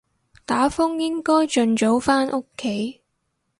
[0.47, 3.01] 打風應該盡早返屋企